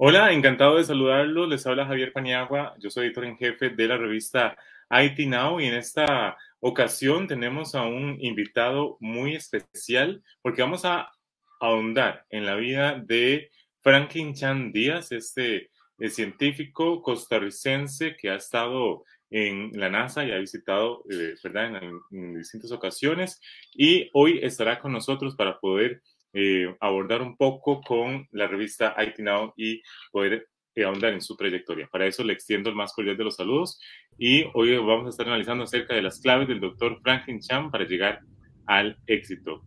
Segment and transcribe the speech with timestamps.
[0.00, 1.48] Hola, encantado de saludarlos.
[1.48, 2.76] Les habla Javier Paniagua.
[2.78, 4.56] Yo soy editor en jefe de la revista
[4.88, 11.10] IT Now y en esta ocasión tenemos a un invitado muy especial porque vamos a
[11.58, 13.50] ahondar en la vida de
[13.80, 15.68] Franklin Chan Díaz, este
[15.98, 22.00] eh, científico costarricense que ha estado en la NASA y ha visitado, eh, ¿verdad?, en,
[22.12, 23.40] en distintas ocasiones
[23.74, 29.18] y hoy estará con nosotros para poder eh, abordar un poco con la revista IT
[29.18, 29.82] Now y
[30.12, 31.88] poder eh, ahondar en su trayectoria.
[31.90, 33.80] Para eso le extiendo el más cordial de los saludos
[34.18, 37.84] y hoy vamos a estar analizando acerca de las claves del doctor Franklin Chan para
[37.84, 38.20] llegar
[38.66, 39.64] al éxito.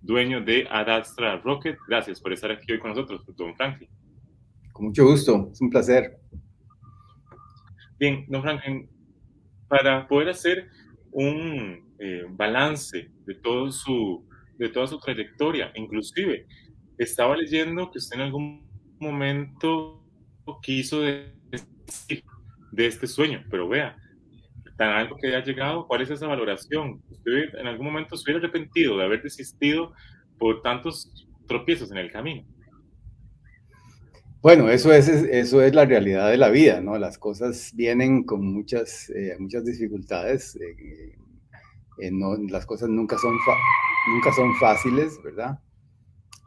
[0.00, 3.90] Dueño de Adastra Rocket, gracias por estar aquí hoy con nosotros, don Franklin.
[4.72, 6.18] Con mucho gusto, es un placer.
[7.98, 8.88] Bien, don Franklin,
[9.68, 10.68] para poder hacer
[11.12, 14.26] un eh, balance de todo su
[14.60, 15.72] de toda su trayectoria.
[15.74, 16.46] Inclusive,
[16.98, 20.04] estaba leyendo que usted en algún momento
[20.62, 22.22] quiso decir
[22.72, 23.96] de este sueño, pero vea,
[24.76, 27.02] tan algo que haya llegado, ¿cuál es esa valoración?
[27.10, 29.92] ¿Usted en algún momento se hubiera arrepentido de haber desistido
[30.38, 32.44] por tantos tropiezos en el camino?
[34.42, 36.98] Bueno, eso es, eso es la realidad de la vida, ¿no?
[36.98, 40.56] Las cosas vienen con muchas, eh, muchas dificultades.
[40.56, 41.16] Eh,
[41.98, 43.36] eh, no, las cosas nunca son,
[44.10, 45.60] nunca son fáciles, ¿verdad?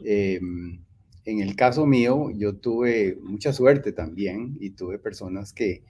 [0.04, 0.84] Em,
[1.26, 5.84] en el caso mío, yo tuve mucha suerte también y tuve personas que,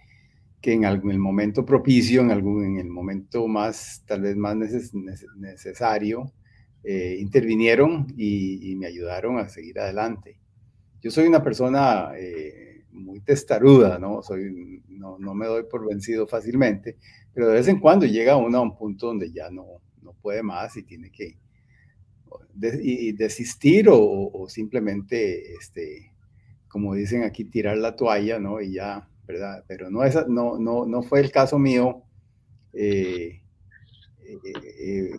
[0.62, 4.56] que en algún el momento propicio, en, algún, en el momento más, tal vez más
[4.56, 6.32] necesario,
[6.84, 10.38] eh, intervinieron y, me ayudaron a seguir adelante.
[11.02, 14.22] Yo soy una persona eh, muy testaruda, ¿no?
[14.22, 16.98] Soy, no, no me doy por vencido fácilmente,
[17.34, 19.66] pero de vez en cuando llega uno a un punto donde ya no,
[20.02, 21.38] no puede más y tiene que
[22.82, 26.12] y desistir o, simplemente, este,
[26.68, 28.62] como dicen aquí, tirar la toalla, ¿no?
[28.62, 29.64] Y ya, ¿verdad?
[29.68, 32.04] Pero no, es, no, no, no fue el caso mío.
[32.74, 33.42] Eh,
[34.20, 35.10] eh,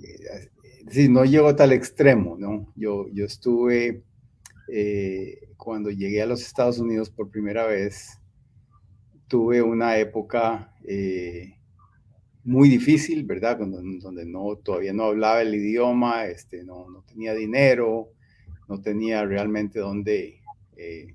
[0.96, 2.72] eh no llegó tal extremo, ¿no?
[2.76, 4.02] Yo, yo estuve,
[4.68, 8.20] eh, cuando llegué a los Estados Unidos por primera vez,
[9.28, 10.74] tuve una época
[12.44, 13.58] muy difícil, ¿verdad?
[13.58, 18.10] Donde, no, todavía no hablaba el idioma, este, no, no tenía dinero,
[18.68, 20.40] no tenía realmente dónde,
[20.76, 21.08] eh,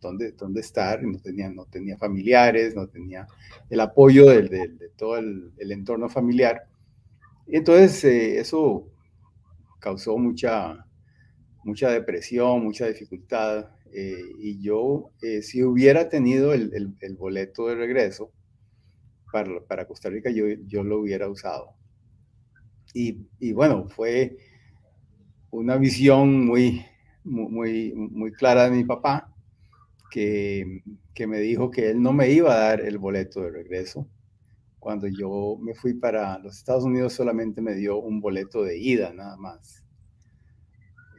[0.00, 3.26] dónde, dónde, estar, no tenía, no tenía familiares, no tenía
[3.68, 6.68] el apoyo de, de, todo el, el, entorno familiar.
[7.48, 8.86] Entonces, eh, eso
[9.80, 10.86] causó mucha,
[11.64, 13.70] mucha depresión, mucha dificultad.
[13.92, 15.10] Eh, y yo,
[15.42, 18.32] si hubiera tenido el, el, el boleto de regreso,
[19.66, 21.74] para, Costa Rica yo, yo, lo hubiera usado.
[22.92, 24.36] Y, y, bueno, fue
[25.50, 26.84] una visión muy,
[27.24, 29.34] muy, muy clara de mi papá,
[30.10, 34.08] que, que me dijo que él no me iba a dar el boleto de regreso.
[34.78, 39.12] Cuando yo me fui para los Estados Unidos solamente me dio un boleto de ida,
[39.12, 39.82] nada más.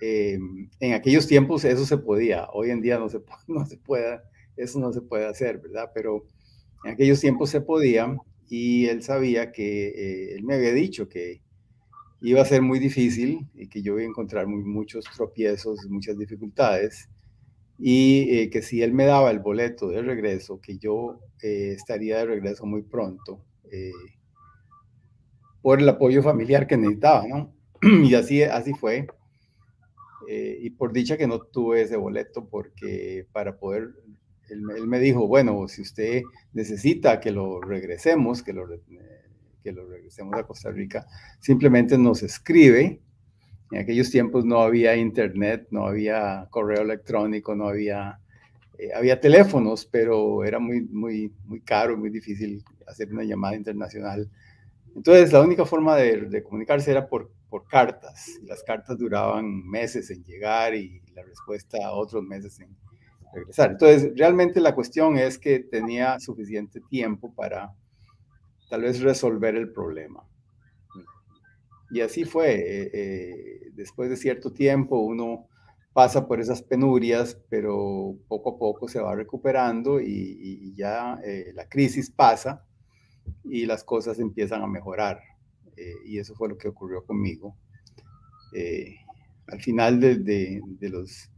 [0.02, 0.38] Eh,
[0.80, 4.22] en aquellos tiempos eso se podía, hoy en día no se, no se puede,
[4.56, 5.92] eso no se puede hacer, ¿verdad?
[5.94, 6.25] Pero
[6.85, 8.16] en aquellos tiempos se podía
[8.47, 11.41] y él sabía que, eh, él me había dicho que
[12.22, 17.09] iba a ser muy difícil y que yo iba a encontrar muchos tropiezos, muchas dificultades
[17.79, 22.19] y eh, que si él me daba el boleto de regreso, que yo eh, estaría
[22.19, 23.44] de regreso muy pronto
[25.62, 27.53] por el apoyo familiar que necesitaba, ¿no?
[27.81, 29.07] y así, así fue.
[30.29, 33.90] y por dicha que no tuve ese boleto porque para poder
[34.50, 36.23] él, me dijo, bueno, si usted
[36.53, 38.66] necesita que lo regresemos, que lo,
[39.63, 41.06] regresemos a Costa Rica,
[41.39, 43.01] simplemente nos escribe.
[43.72, 48.19] En aquellos tiempos no había internet, no había correo electrónico, no había,
[48.78, 54.30] eh, había teléfonos, pero era muy, muy, muy caro, muy difícil hacer una llamada internacional.
[54.95, 58.39] Entonces, la única forma de, de comunicarse era por, por cartas.
[58.44, 62.69] Las cartas duraban meses en llegar y la respuesta otros meses en,
[63.36, 63.72] regresar.
[63.72, 67.74] Entonces, realmente la cuestión es que tenía suficiente tiempo para
[68.70, 70.24] tal vez resolver el problema.
[71.92, 72.56] Y así fue.
[72.56, 75.48] Eh, eh, después de cierto tiempo uno
[75.94, 81.70] pasa por esas penurias, pero poco a poco se va recuperando y, ya eh, la
[81.70, 82.66] crisis pasa
[83.46, 85.22] y las cosas empiezan a mejorar.
[86.06, 87.56] y eso fue lo que ocurrió conmigo.
[89.48, 90.18] al final de,
[90.62, 91.30] de los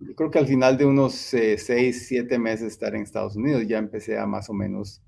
[0.00, 3.66] yo creo que al final de unos eh, seis, siete meses estar en Estados Unidos,
[3.66, 5.02] ya empecé a más o menos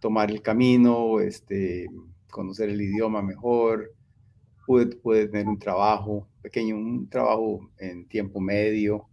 [0.00, 1.88] tomar el camino, este,
[2.30, 3.94] conocer el idioma mejor,
[4.66, 9.08] pude, tener un trabajo pequeño, un trabajo en tiempo medio,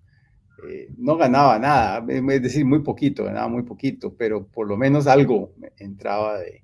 [0.67, 5.07] eh, no ganaba nada, es decir, muy poquito, ganaba muy poquito, pero por lo menos
[5.07, 6.61] algo entraba de,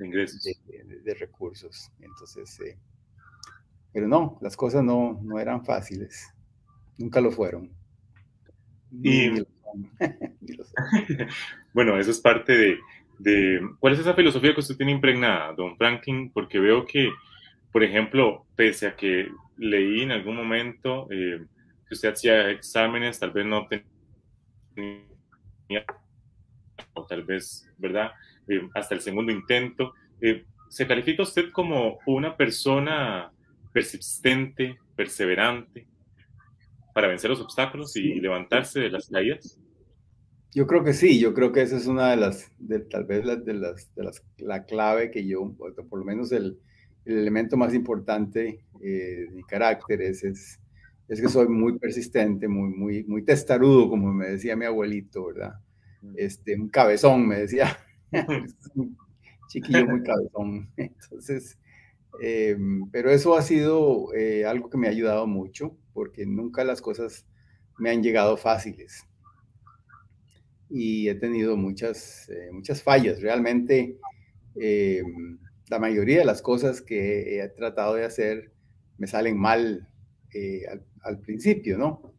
[0.00, 0.42] ingresos.
[0.42, 1.90] De, recursos.
[2.00, 2.78] Entonces, eh,
[3.92, 6.32] pero no, las cosas no, no eran fáciles,
[6.98, 7.79] nunca lo fueron.
[8.92, 9.30] Y,
[11.74, 12.78] bueno, eso es parte de,
[13.20, 16.30] de, ¿Cuál es esa filosofía que usted tiene impregnada, don Franklin?
[16.32, 17.10] Porque veo que,
[17.70, 19.28] por ejemplo, pese a que
[19.58, 21.44] leí en algún momento eh,
[21.86, 23.68] que usted hacía exámenes, tal vez no
[24.74, 25.84] tenía,
[26.94, 28.12] o tal vez, ¿verdad?
[28.48, 29.92] Eh, hasta el segundo intento.
[30.22, 33.30] Eh, ¿Se califica usted como una persona
[33.70, 35.86] persistente, perseverante,
[37.00, 39.58] para vencer los obstáculos y levantarse de las caídas?
[40.52, 43.24] Yo creo que sí, yo creo que esa es una de las, de, tal vez
[43.24, 46.58] la, de las, de las, la clave que yo, por lo menos el,
[47.06, 50.60] el elemento más importante eh, de mi carácter es, es,
[51.08, 55.54] es, que soy muy persistente, muy, muy, muy testarudo, como me decía mi abuelito, ¿verdad?
[56.02, 56.14] Mm.
[56.18, 57.78] Este, un cabezón, me decía,
[58.74, 58.94] un
[59.48, 60.68] chiquillo muy cabezón.
[60.76, 61.58] Entonces,
[62.20, 62.58] eh,
[62.92, 67.26] pero eso ha sido eh, algo que me ha ayudado mucho, porque nunca las cosas
[67.78, 69.06] me han llegado fáciles.
[70.68, 73.20] Y he tenido muchas, eh, muchas fallas.
[73.20, 73.98] Realmente,
[75.68, 78.52] la mayoría de las cosas que he tratado de hacer
[78.98, 79.88] me salen mal
[80.68, 82.14] al, al, principio, ¿no?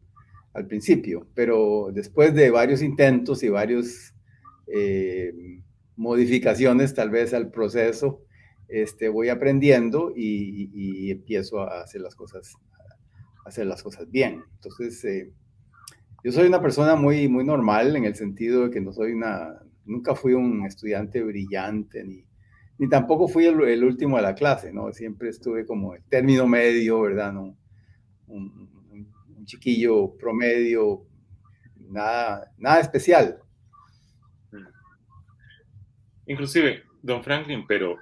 [0.52, 4.14] Al principio, pero después de varios intentos y varios
[5.96, 8.24] modificaciones tal vez al proceso,
[8.68, 12.54] este, voy aprendiendo y, empiezo a hacer las cosas,
[13.44, 14.42] hacer las cosas bien.
[14.54, 15.32] Entonces, eh,
[16.24, 19.60] yo soy una persona muy, muy normal en el sentido de que no soy una,
[19.84, 22.24] nunca fui un estudiante brillante ni,
[22.78, 24.92] ni tampoco fui el, último de la clase, ¿no?
[24.92, 27.32] Siempre estuve como el término medio, ¿verdad?
[27.32, 27.56] ¿No?
[28.26, 28.70] Un,
[29.44, 31.04] chiquillo promedio,
[31.90, 33.40] nada, nada especial.
[36.26, 37.96] Inclusive, don Franklin, pero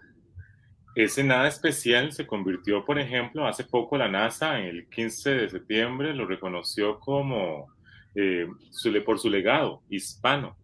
[0.95, 5.49] ese nada especial se convirtió, por ejemplo, hace poco la NASA, en el 15 de
[5.49, 7.69] septiembre, lo reconoció como
[8.15, 8.47] eh,
[9.05, 10.57] por su legado hispano,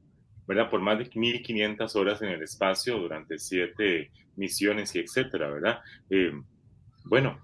[0.46, 0.68] ¿verdad?
[0.68, 5.80] Por más de 1.500 horas en el espacio durante siete misiones y etcétera, ¿verdad?
[6.10, 6.32] Eh,
[7.04, 7.38] bueno,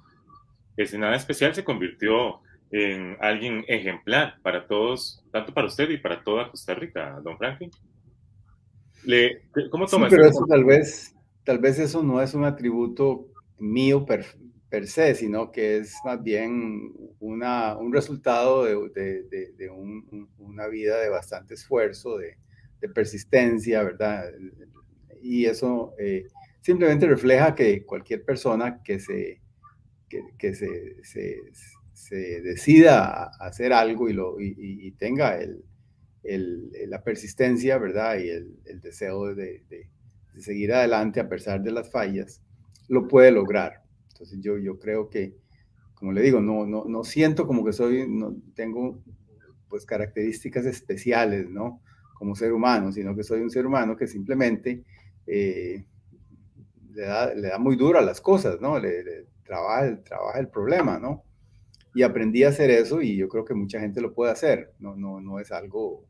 [0.77, 2.41] ese nada especial se convirtió
[2.73, 7.71] en alguien ejemplar para todos, tanto para usted y para toda Costa Rica, don Franklin.
[9.05, 13.29] Le, ¿Cómo toma sí, pero eso tal vez tal vez eso no es un atributo
[13.59, 14.25] mío per,
[14.87, 19.71] se, sino que es más bien una, un resultado de, de,
[20.39, 22.37] una vida de bastante esfuerzo, de,
[22.95, 24.25] persistencia, ¿verdad?
[25.23, 26.27] Y eso eh,
[26.61, 29.41] simplemente refleja que cualquier persona que se,
[30.09, 30.97] que, se,
[31.93, 35.65] se, decida a hacer algo y, lo, y, tenga el,
[36.25, 38.19] el, la persistencia, ¿verdad?
[38.19, 39.63] Y el, el deseo de,
[40.35, 42.43] de seguir adelante a pesar de las fallas,
[42.89, 43.83] lo puede lograr.
[44.13, 45.35] Entonces yo, yo creo que,
[45.95, 49.03] como le digo, no, no, no siento como que soy, no tengo
[49.69, 51.81] pues características especiales, ¿no?
[52.15, 54.85] Como ser humano, sino que soy un ser humano que simplemente
[55.27, 55.87] eh,
[56.93, 58.79] le, da, le, da, muy duro a las cosas, ¿no?
[58.79, 61.25] Le, trabaja, trabaja el problema, ¿no?
[61.95, 64.95] Y aprendí a hacer eso y yo creo que mucha gente lo puede hacer, no,
[64.97, 66.07] no, no es algo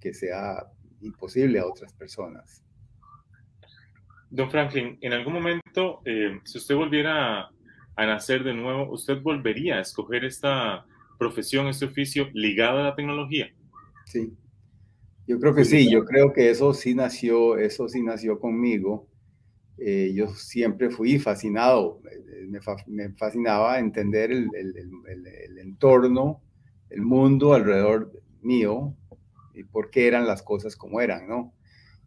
[0.00, 0.66] que sea
[1.00, 2.62] imposible a otras personas.
[4.32, 7.50] Don Franklin, en algún momento, eh, si usted volviera
[7.94, 10.86] a, nacer de nuevo, ¿usted volvería a escoger esta
[11.18, 13.52] profesión, este oficio ligado a la tecnología?
[14.06, 14.32] Sí,
[15.26, 19.06] yo creo que sí, yo creo que eso sí nació, eso sí nació conmigo.
[19.76, 22.00] Eh, yo siempre fui fascinado,
[22.86, 26.40] me, fascinaba entender el, el, entorno,
[26.88, 28.10] el mundo alrededor
[28.40, 28.94] mío
[29.52, 31.52] y por qué eran las cosas como eran, ¿no?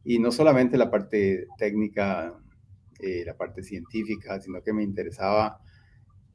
[0.05, 2.33] Y no solamente la parte técnica,
[2.99, 5.59] eh, la parte científica, sino que me interesaba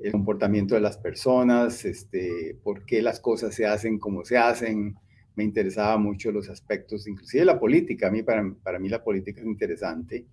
[0.01, 4.97] el comportamiento de las personas, este, por qué las cosas se hacen como se hacen.
[5.37, 8.09] Me interesaba mucho los aspectos, inclusive la política.
[8.09, 10.27] A mí, para, para mí la política es interesante.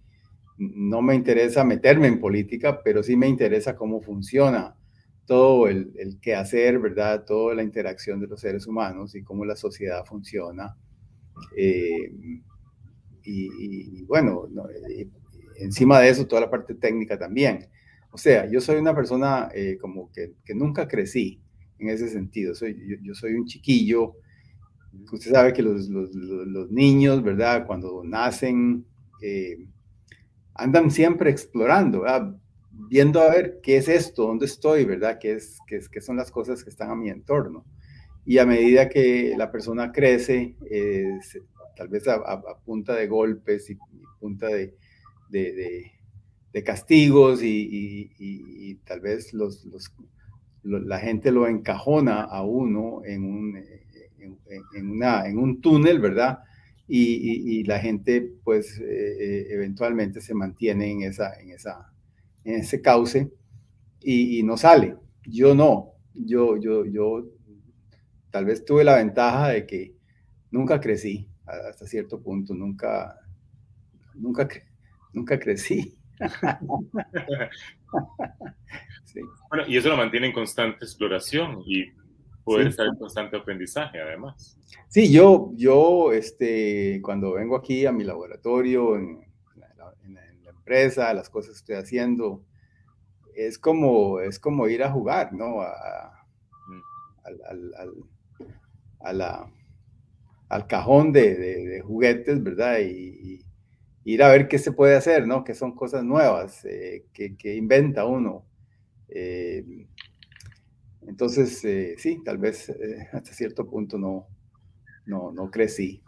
[0.58, 4.75] No me interesa meterme en política, pero sí me interesa cómo funciona
[5.27, 7.25] todo el, el quehacer, ¿verdad?
[7.25, 10.75] Toda la interacción de los seres humanos y cómo la sociedad funciona.
[11.56, 12.12] Eh,
[13.27, 14.48] y, bueno,
[15.57, 17.67] encima de eso toda la parte técnica también.
[18.12, 21.41] O sea, yo soy una persona eh, como que, nunca crecí
[21.77, 22.55] en ese sentido.
[22.55, 24.15] Soy, yo, soy un chiquillo.
[25.12, 27.67] Usted sabe que los, los, los niños, ¿verdad?
[27.67, 28.86] Cuando nacen,
[29.22, 29.57] eh,
[30.55, 32.05] andan siempre explorando,
[32.89, 35.19] viendo a ver qué es esto, dónde estoy, ¿verdad?
[35.19, 37.65] ¿Qué, es, qué, es, qué son las cosas que están a mi entorno.
[38.25, 40.55] y a medida que la persona crece,
[41.77, 43.77] tal vez a, punta de golpes y,
[44.19, 44.74] punta de,
[46.65, 49.65] castigos y, tal vez los,
[50.63, 53.63] la gente lo encajona a uno en un,
[54.74, 56.39] en, un túnel, ¿verdad?
[56.88, 61.34] Y, la gente pues eh, eventualmente se mantiene en, en, esa,
[62.43, 63.31] en ese cauce
[64.01, 64.96] y, no sale.
[65.25, 67.27] Yo no, yo, yo, yo
[68.31, 69.93] tal vez tuve la ventaja de que
[70.50, 73.20] nunca crecí hasta cierto punto, nunca,
[74.16, 74.48] nunca,
[75.13, 75.98] nunca crecí.
[79.50, 81.86] Bueno, y eso lo mantiene en constante exploración y
[82.44, 84.58] poder estar en constante aprendizaje, además.
[84.89, 89.22] Sí, yo, yo este, cuando vengo aquí a mi laboratorio, en
[89.56, 92.44] la, empresa, las cosas que estoy haciendo,
[93.36, 95.62] es como, es como ir a jugar, ¿no?
[95.62, 96.25] A,
[97.24, 99.22] al, al, al,
[100.68, 102.80] cajón de, juguetes, ¿verdad?
[102.80, 103.42] Y,
[104.04, 105.44] ir a ver qué se puede hacer, ¿no?
[105.44, 108.46] Que son cosas nuevas, eh, que, inventa uno.
[109.10, 109.86] Eh,
[111.06, 112.74] entonces, eh, sí, tal vez
[113.12, 114.27] hasta cierto punto no,
[115.06, 116.01] no, no crecí.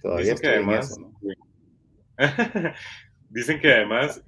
[0.00, 1.12] Todavía estoy además, en eso,
[2.18, 2.72] ¿no?
[3.28, 4.22] Dicen que además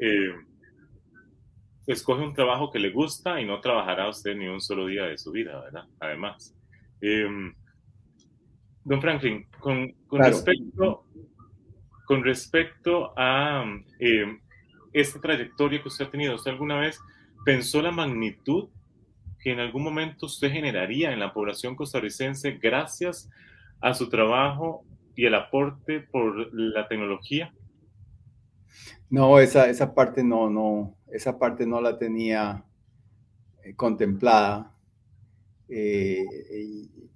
[1.87, 5.19] escoge un trabajo que le gusta y no trabajará usted ni un solo día de
[5.19, 5.85] su vida, ¿verdad?
[6.01, 6.55] Además.
[7.01, 7.55] Em,
[8.85, 11.05] don Franklin, con, respecto,
[12.07, 13.65] con respecto a
[13.99, 14.41] em,
[14.93, 17.01] esta trayectoria que usted ha tenido, ¿usted alguna vez
[17.45, 18.69] pensó la magnitud
[19.41, 23.31] que en algún momento usted generaría en la población costarricense gracias
[23.81, 24.85] a su trabajo
[25.17, 27.53] y el aporte por la tecnología?
[29.11, 32.65] No, esa, esa parte no, no, esa parte no la tenía
[33.63, 34.74] eh, contemplada.
[35.69, 36.25] Eh,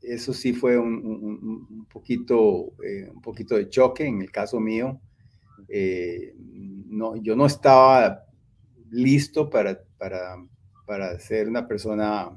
[0.02, 5.00] eso sí fue un, poquito, eh, un poquito de choque en el caso mío.
[6.88, 8.24] no, yo no estaba
[8.90, 10.36] listo para, para,
[10.86, 12.30] para ser una persona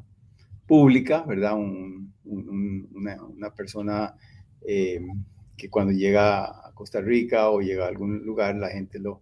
[0.68, 1.56] pública, ¿verdad?
[1.56, 4.16] una, una, persona
[4.62, 9.22] que cuando llega a Costa Rica o llega a algún lugar la gente lo,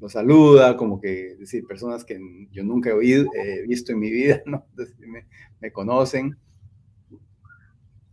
[0.00, 2.18] lo saluda, como que, decir, personas que
[2.50, 3.26] yo nunca he oído,
[3.66, 4.66] visto en mi vida, ¿no?
[5.60, 6.36] me, conocen.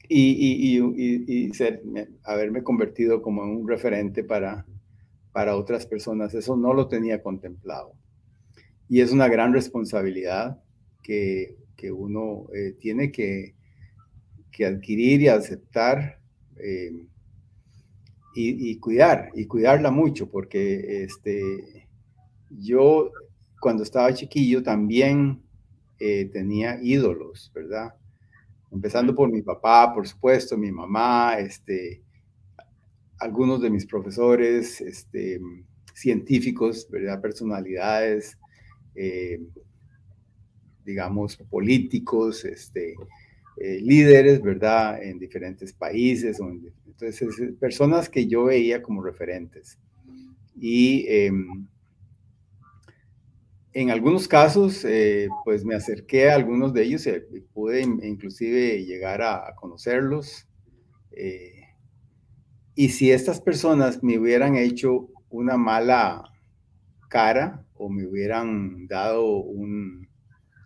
[0.08, 1.82] Y, y, y, ser,
[2.24, 4.66] haberme convertido como en un referente para,
[5.32, 7.94] para otras personas, eso no lo tenía contemplado.
[8.90, 10.62] Y es una gran responsabilidad
[11.02, 13.56] que, que uno eh, tiene que,
[14.52, 16.20] que, adquirir y aceptar
[16.58, 16.92] eh,
[18.34, 21.88] y, cuidar, y cuidarla mucho, porque este,
[22.50, 23.12] yo
[23.60, 25.42] cuando estaba chiquillo también
[26.00, 27.94] eh, tenía ídolos, ¿verdad?
[28.72, 32.02] Empezando por mi papá, por supuesto, mi mamá, este,
[33.20, 35.40] algunos de mis profesores, este,
[35.94, 37.22] científicos, ¿verdad?
[37.22, 38.38] Personalidades,
[38.96, 39.42] eh,
[40.86, 42.96] digamos, políticos, este,
[43.64, 45.04] eh, líderes, ¿verdad?
[45.04, 46.40] En diferentes países.
[46.40, 49.78] entonces, personas que yo veía como referentes.
[50.60, 51.68] Y em,
[53.74, 59.22] en algunos casos, eh, pues me acerqué a algunos de ellos y pude inclusive llegar
[59.22, 60.48] a, conocerlos.
[61.12, 61.62] Eh,
[62.74, 66.24] y si estas personas me hubieran hecho una mala
[67.10, 70.08] cara o me hubieran dado un,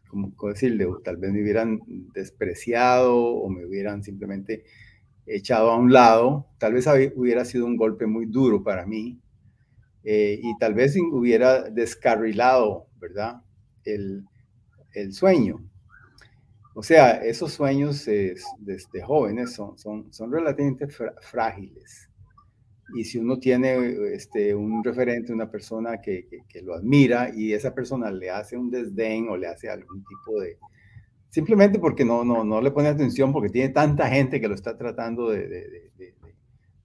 [0.08, 0.88] ¿cómo decirle?
[1.04, 1.80] tal vez me hubieran
[2.14, 4.64] despreciado o me hubieran simplemente
[5.26, 9.20] echado a un lado, tal vez hubiera sido un golpe muy duro para mí
[10.04, 13.42] eh, y tal vez hubiera descarrilado, ¿verdad?
[13.84, 14.24] El,
[14.94, 15.68] el sueño.
[16.76, 22.10] O sea, esos sueños desde jóvenes son, son, son relativamente frágiles
[22.94, 27.74] y si uno tiene este, un referente, una persona que, que, lo admira y esa
[27.74, 30.58] persona le hace un desdén o le hace algún tipo de...
[31.30, 34.78] Simplemente porque no, no, no le pone atención, porque tiene tanta gente que lo está
[34.78, 35.92] tratando de, de,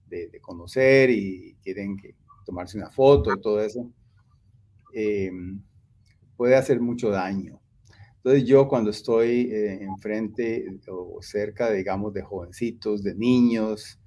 [0.09, 2.15] de, de conocer y quieren que,
[2.45, 3.89] tomarse una foto y todo eso,
[4.93, 5.61] em,
[6.35, 7.59] puede hacer mucho daño.
[8.17, 13.99] Entonces yo cuando estoy eh, enfrente o cerca, digamos, de jovencitos, de niños,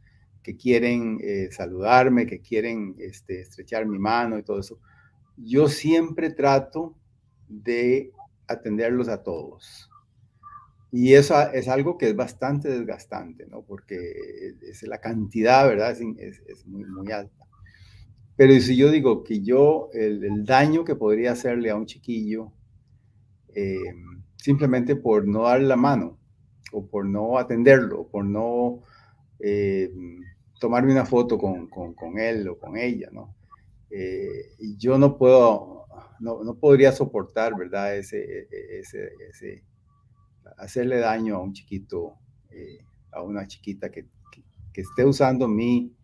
[0.45, 4.79] que quieren eh, saludarme, que quieren este, estrechar mi mano y todo eso,
[5.39, 6.95] yo siempre trato
[7.49, 8.13] de
[8.47, 9.91] atenderlos a todos.
[10.93, 13.63] Y eso es algo que es bastante desgastante, ¿no?
[13.63, 15.91] Porque es, la cantidad, ¿verdad?
[15.91, 17.49] Es, es, muy, muy alta.
[18.37, 22.53] Pero si yo digo que yo, el, daño que podría hacerle a un chiquillo,
[23.55, 23.77] eh,
[24.37, 26.19] simplemente por no darle la mano,
[26.71, 28.83] o por no atenderlo, o por no
[29.41, 29.91] eh,
[30.65, 33.37] tomarme una foto con, con, él o con ella, ¿no?
[33.91, 35.85] Eh, y yo no puedo,
[36.21, 37.95] no, no, podría soportar, ¿verdad?
[37.99, 38.49] Ese,
[38.81, 39.63] ese, ese,
[40.57, 42.15] hacerle daño a un chiquito,
[42.49, 42.79] eh,
[43.13, 44.07] a una chiquita que,
[44.73, 45.95] que, esté usando mi,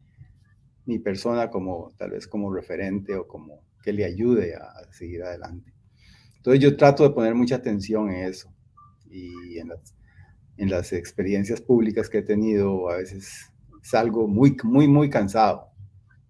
[0.85, 5.23] mi persona como, tal vez como referente o como que le ayude a, a seguir
[5.23, 5.73] adelante.
[6.37, 8.55] Entonces yo trato de poner mucha atención en eso
[9.09, 9.95] y en las,
[10.59, 13.50] en las experiencias públicas que he tenido a veces
[13.83, 15.69] salgo muy, muy, muy cansado,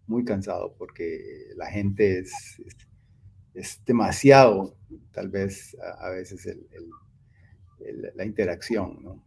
[0.06, 1.20] muy cansado porque
[1.56, 2.62] la gente es,
[3.54, 4.76] es, demasiado,
[5.12, 6.56] tal vez a, veces
[8.14, 9.24] la interacción, ¿no?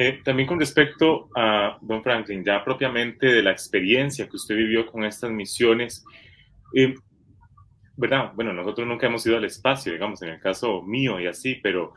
[0.00, 4.86] Eh, también con respecto a Don Franklin, ya propiamente de la experiencia que usted vivió
[4.86, 6.04] con estas misiones,
[6.72, 6.94] eh,
[7.96, 8.30] ¿verdad?
[8.36, 11.94] Bueno, nosotros nunca hemos ido al espacio, digamos, en el caso mío y así, pero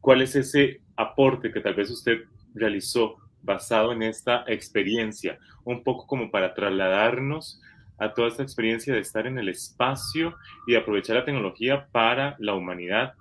[0.00, 2.22] ¿cuál es ese aporte que tal vez usted
[2.54, 5.38] realizó basado en esta experiencia?
[5.64, 7.60] Un poco como para trasladarnos
[7.98, 10.34] a toda esta experiencia de estar en el espacio
[10.66, 13.14] y aprovechar la tecnología para la humanidad.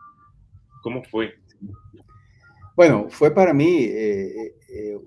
[0.81, 1.35] ¿Cómo fue?
[2.75, 4.97] Bueno, fue para mí eh, eh,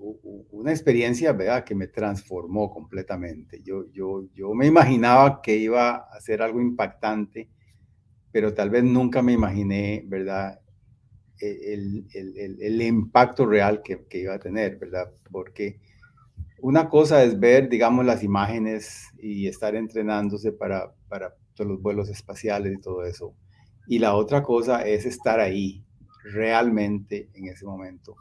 [0.51, 3.61] una experiencia, ¿verdad?, que me transformó completamente.
[3.61, 7.49] Yo, yo, yo me imaginaba que iba a ser algo impactante,
[8.31, 10.61] pero tal vez nunca me imaginé, ¿verdad?,
[11.39, 15.11] el, el, el, impacto real que, que, iba a tener, ¿verdad?
[15.31, 15.79] Porque
[16.59, 22.09] una cosa es ver, digamos, las imágenes y estar entrenándose para, para todos los vuelos
[22.09, 23.35] espaciales y todo eso.
[23.87, 25.83] Y la otra cosa es estar ahí,
[26.23, 28.15] realmente en ese momento.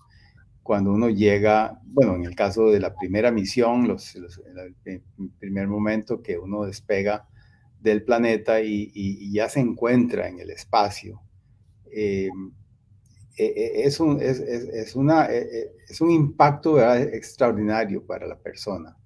[0.62, 5.04] Cuando uno llega, bueno, en el caso de la primera misión, los, el
[5.38, 7.26] primer momento que uno despega
[7.80, 11.22] del planeta y, ya se encuentra en el espacio,
[11.92, 12.28] eh,
[13.36, 18.96] es, un, es, es, una, e, es un impacto extraordinario para la persona.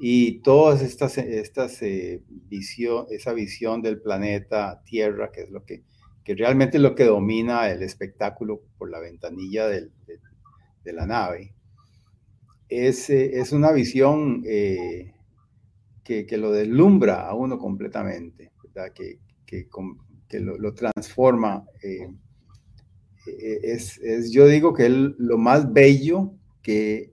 [0.00, 5.82] Y todas estas, estas eh, visión, esa visión del planeta Tierra, que es lo que
[6.28, 9.88] que realmente es lo que domina el espectáculo por la ventanilla de,
[10.84, 11.54] la nave,
[12.68, 15.14] es, eh, es una visión eh,
[16.04, 18.52] que, lo deslumbra a uno completamente,
[18.94, 21.64] que, que, lo, transforma.
[21.82, 22.10] Eh,
[23.62, 27.12] es, yo digo que es lo más bello que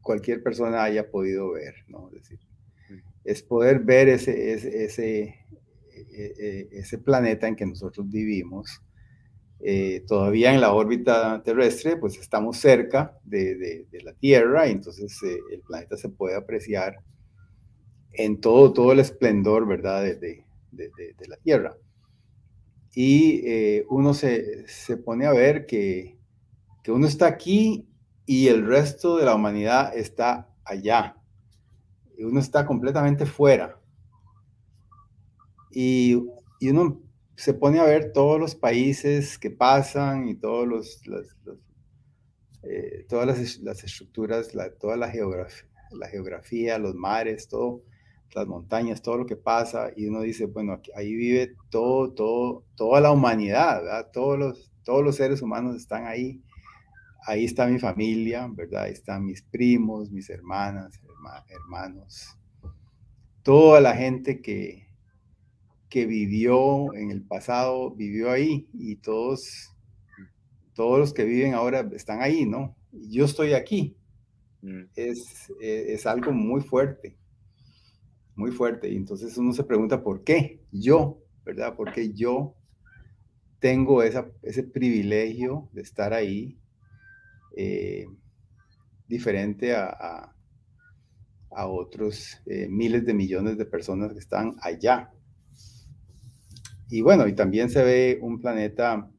[0.00, 2.08] cualquier persona haya podido ver, ¿no?
[2.08, 2.38] Es, decir,
[3.24, 4.52] es poder ver ese,
[4.84, 8.80] ese, e, e, ese planeta en que nosotros vivimos,
[9.60, 15.38] eh, todavía en la órbita terrestre, pues estamos cerca de, la Tierra y entonces eh,
[15.50, 16.98] el planeta se puede apreciar
[18.12, 20.44] en todo, todo el esplendor, ¿verdad?, de,
[21.26, 21.76] la Tierra.
[22.96, 26.18] Y eh, uno se, se, pone a ver que,
[26.82, 27.86] que uno está aquí
[28.24, 31.16] y el resto de la humanidad está allá.
[32.16, 33.78] Y uno está completamente fuera
[35.78, 36.14] y,
[36.62, 37.02] uno
[37.36, 41.02] se pone a ver todos los países que pasan y todos los,
[42.62, 43.26] eh, todas
[43.60, 44.48] las, estructuras,
[44.80, 47.82] toda la geografía, la geografía, los mares, todo,
[48.34, 53.00] las montañas, todo lo que pasa, y uno dice, bueno, ahí vive todo, todo, toda
[53.00, 54.10] la humanidad, ¿verdad?
[54.12, 56.42] Todos los, todos los seres humanos están ahí.
[57.26, 58.84] Ahí está mi familia, ¿verdad?
[58.84, 61.00] Ahí están mis primos, mis hermanas,
[61.48, 62.38] hermanos,
[63.42, 64.88] toda la gente que,
[65.88, 69.74] que vivió en el pasado, vivió ahí y todos,
[70.74, 72.76] todos los que viven ahora están ahí, ¿no?
[72.92, 73.96] Yo estoy aquí.
[74.62, 74.84] Mm.
[74.96, 77.16] Es, e, es, algo muy fuerte,
[78.36, 78.88] muy fuerte.
[78.90, 80.60] Y entonces uno se pregunta, ¿por qué?
[80.70, 81.74] Yo, ¿verdad?
[81.76, 82.54] Porque yo
[83.58, 86.58] tengo ese privilegio de estar ahí,
[87.56, 88.06] eh,
[89.08, 90.32] diferente a,
[91.50, 95.10] a, otros eh, miles de millones de personas que están allá.
[96.90, 99.10] Y bueno, y también se ve un planeta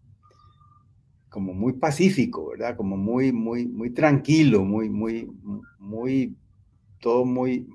[1.29, 2.77] como muy pacífico, ¿verdad?
[2.77, 5.29] Como muy, muy, muy tranquilo, muy, muy,
[5.79, 6.37] muy,
[7.01, 7.67] todo muy,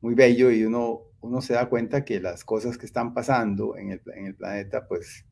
[0.00, 3.90] muy bello y uno, uno se da cuenta que las cosas que están pasando en
[3.90, 5.26] el, en el planeta, pues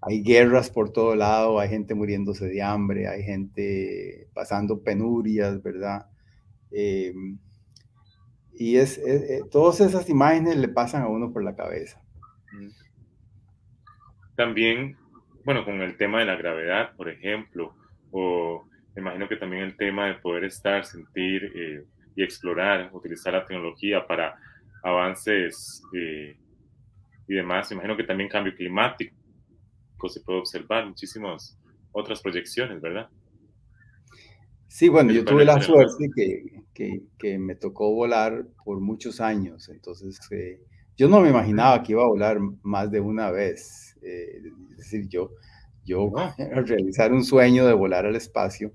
[0.00, 6.06] hay guerras por todo lado, hay gente muriéndose de hambre, hay gente pasando penurias, ¿verdad?
[6.70, 7.38] Em,
[8.52, 9.00] y es,
[9.50, 12.02] todas esas imágenes le pasan a uno por la cabeza.
[12.52, 12.68] Mm.
[14.36, 14.96] También,
[15.44, 17.74] bueno, con el tema de la gravedad, por ejemplo,
[18.10, 21.84] o imagino que también el tema de poder estar, sentir eh,
[22.16, 24.34] y explorar, utilizar la tecnología para
[24.82, 26.36] avances eh,
[27.26, 27.70] y demás.
[27.70, 29.14] Me imagino que también cambio climático
[30.08, 31.56] se puede observar, muchísimos
[31.92, 33.08] otras proyecciones, ¿verdad?
[34.66, 36.10] Sí, bueno, yo tuve la suerte
[36.74, 40.60] que, que, me tocó volar por muchos años, entonces eh,
[40.96, 43.96] yo no me imaginaba que iba a volar más de una vez.
[44.02, 45.30] Eh, es decir, yo,
[45.84, 46.12] yo
[46.66, 48.72] realizar un sueño de volar al espacio,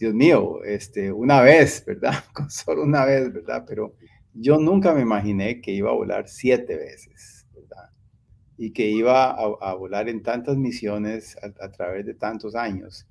[0.00, 2.24] Dios mío, este, una vez, ¿verdad?
[2.48, 3.66] Solo una vez, ¿verdad?
[3.68, 3.94] Pero
[4.32, 7.90] yo nunca me imaginé que iba a volar siete veces, ¿verdad?
[8.56, 13.06] Y que iba a, volar en tantas misiones a, través de tantos años.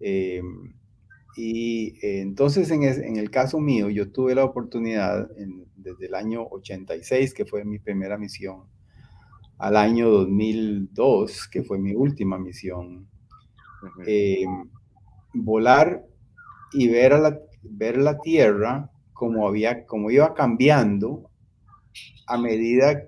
[0.00, 0.42] Eh,
[1.36, 2.82] y eh, entonces en,
[3.16, 5.30] el caso mío, yo tuve la oportunidad
[5.76, 8.64] desde el año 86, que fue mi primera misión,
[9.56, 13.06] al año 2002, que fue mi última misión,
[14.04, 14.46] eh,
[15.32, 16.04] volar
[16.72, 21.30] y ver, a la, ver la Tierra como, había, como iba cambiando
[22.26, 23.06] a medida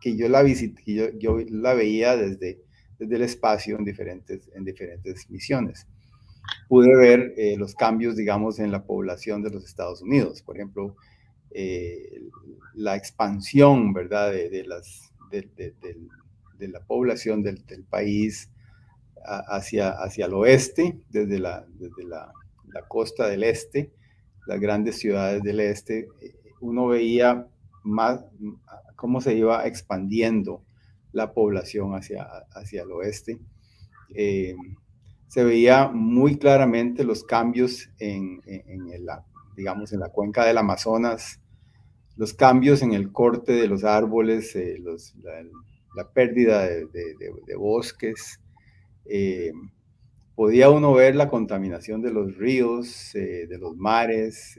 [0.00, 2.60] que yo la visité, yo, yo la veía desde,
[2.98, 5.86] desde el espacio en diferentes, en diferentes misiones
[6.68, 10.42] pude ver eh, los cambios, digamos, en la población de los Estados Unidos.
[10.42, 10.96] Por ejemplo,
[11.50, 12.22] eh,
[12.74, 18.50] la expansión, ¿verdad?, de, las, de, la población del, país
[19.24, 22.32] hacia, hacia el oeste, desde, la, desde la,
[22.88, 23.92] costa del este,
[24.46, 26.08] las grandes ciudades del este,
[26.60, 27.46] uno veía
[27.82, 28.24] más
[28.96, 30.64] cómo se iba expandiendo
[31.12, 33.38] la población hacia, hacia el oeste.
[34.14, 34.54] Eh,
[35.28, 38.40] se veía muy claramente los cambios en,
[39.00, 39.24] la,
[39.56, 41.40] digamos, en la cuenca del Amazonas,
[42.16, 44.78] los cambios en el corte de los árboles, eh,
[45.94, 48.40] la, pérdida de, bosques.
[49.04, 49.52] Eh,
[50.36, 54.56] podía uno ver la contaminación de los ríos, eh, de los mares,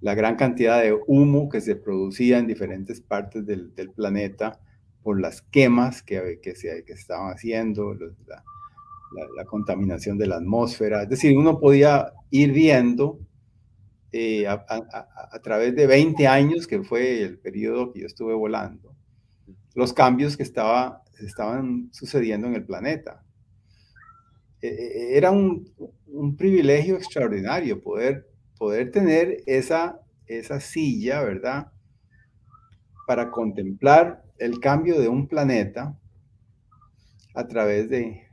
[0.00, 4.58] la gran cantidad de humo que se producía en diferentes partes del, planeta
[5.02, 11.02] por las quemas que, se, estaban haciendo, la, contaminación de la atmósfera.
[11.02, 13.18] Es decir, uno podía ir viendo
[14.12, 18.94] eh, a, a, través de 20 años, que fue el periodo que yo estuve volando,
[19.74, 23.22] los cambios que estaba, estaban sucediendo en el planeta.
[24.60, 25.72] E, e, era un,
[26.06, 28.26] un, privilegio extraordinario poder,
[28.58, 31.72] poder tener esa, esa silla, ¿verdad?
[33.06, 35.96] Para contemplar el cambio de un planeta
[37.34, 38.26] a través de,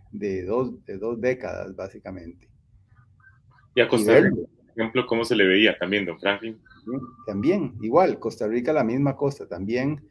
[0.45, 2.49] dos, de dos décadas, básicamente.
[3.75, 6.59] Y a Costa Rica, por ejemplo, ¿cómo se le veía también, don Franklin?
[7.25, 10.07] También, igual, Costa Rica la misma cosa, también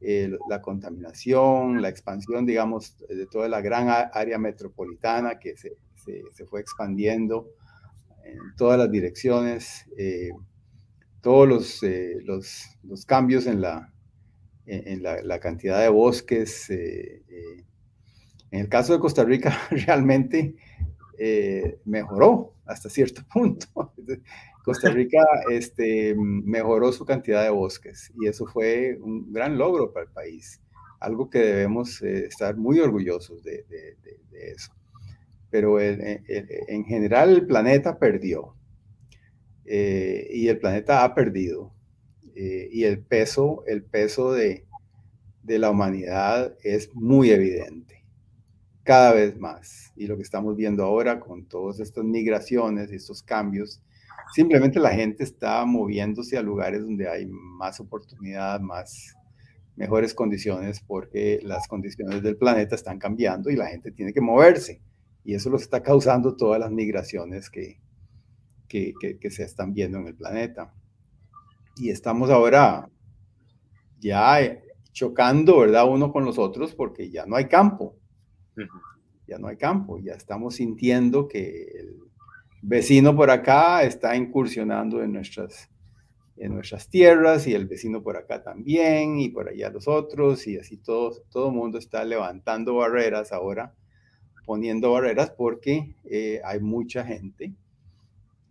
[0.00, 5.76] eh, la contaminación, la expansión, digamos, de toda la gran área metropolitana que se,
[6.46, 7.48] fue expandiendo
[8.24, 10.30] en todas las direcciones, eh,
[11.20, 13.92] todos los, eh, los, los, cambios en la,
[14.66, 16.70] en, la, cantidad de bosques.
[16.70, 17.64] Eh, eh,
[18.50, 20.56] en el caso de Costa Rica, realmente
[21.18, 23.94] eh, mejoró hasta cierto punto.
[24.64, 30.06] Costa Rica este, mejoró su cantidad de bosques y eso fue un gran logro para
[30.06, 30.60] el país,
[31.00, 33.64] algo que debemos estar muy orgullosos de,
[34.32, 34.72] eso.
[35.50, 38.54] Pero en general el planeta perdió
[39.64, 41.72] y el planeta ha perdido
[42.34, 44.64] eh, y el peso, el peso de,
[45.42, 48.04] de la humanidad es muy evidente,
[48.82, 49.92] cada vez más.
[49.94, 53.82] Y lo que estamos viendo ahora con todas estas migraciones y estos cambios,
[54.32, 59.14] simplemente la gente está moviéndose a lugares donde hay más oportunidad, más
[59.76, 64.82] mejores condiciones, porque las condiciones del planeta están cambiando y la gente tiene que moverse.
[65.24, 67.80] Y eso lo está causando todas las migraciones que,
[68.68, 70.74] que, que se están viendo en el planeta
[71.80, 72.90] y estamos ahora
[73.98, 74.62] ya eh,
[74.92, 75.88] chocando, ¿verdad?
[75.88, 77.96] Uno con los otros porque ya no hay campo.
[79.26, 82.09] Ya no hay campo, ya estamos sintiendo que el
[82.62, 85.70] vecino por acá está incursionando en nuestras,
[86.36, 90.58] en nuestras tierras y el vecino por acá también y por allá los otros y
[90.58, 93.74] así todo, todo mundo está levantando barreras ahora,
[94.44, 97.52] poniendo barreras porque eh, hay mucha gente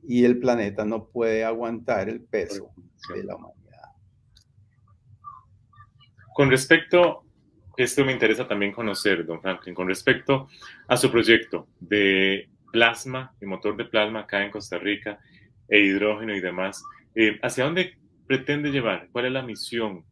[0.07, 2.71] y el planeta no puede aguantar el peso
[3.13, 3.59] de la humanidad.
[6.33, 7.25] Con respecto,
[7.75, 10.47] esto me interesa también conocer, don Franklin, con respecto
[10.87, 15.19] a su proyecto de plasma, de motor de plasma acá en Costa Rica,
[15.67, 16.83] e hidrógeno y demás,
[17.15, 19.07] eh, ¿hacia dónde pretende llevar?
[19.11, 20.03] ¿Cuál es la misión?